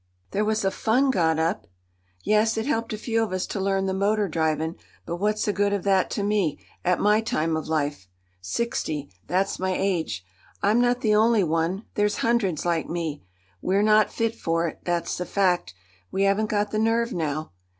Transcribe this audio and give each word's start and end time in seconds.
"There 0.31 0.43
was 0.43 0.65
a 0.65 0.71
fund 0.71 1.13
got 1.13 1.37
up." 1.37 1.67
"Yes, 2.23 2.57
it 2.57 2.65
helped 2.65 2.91
a 2.91 2.97
few 2.97 3.21
of 3.21 3.31
us 3.31 3.45
to 3.45 3.59
learn 3.59 3.85
the 3.85 3.93
motor 3.93 4.27
drivin'; 4.27 4.77
but 5.05 5.17
what's 5.17 5.45
the 5.45 5.53
good 5.53 5.73
of 5.73 5.83
that 5.83 6.09
to 6.09 6.23
me, 6.23 6.59
at 6.83 6.99
my 6.99 7.21
time 7.21 7.55
of 7.55 7.67
life? 7.67 8.07
Sixty, 8.41 9.11
that's 9.27 9.59
my 9.59 9.69
age; 9.77 10.25
I'm 10.63 10.81
not 10.81 11.01
the 11.01 11.13
only 11.13 11.43
one—there's 11.43 12.15
hundreds 12.25 12.65
like 12.65 12.89
me. 12.89 13.21
We're 13.61 13.83
not 13.83 14.11
fit 14.11 14.33
for 14.33 14.67
it, 14.67 14.79
that's 14.83 15.17
the 15.19 15.25
fact; 15.27 15.75
we 16.09 16.23
haven't 16.23 16.49
got 16.49 16.71
the 16.71 16.79
nerve 16.79 17.13
now. 17.13 17.51